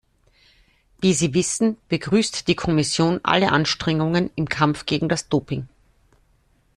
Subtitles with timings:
[0.99, 5.67] Wie Sie wissen, begrüßt die Kommission alle Anstrengungen im Kampf gegen das Doping.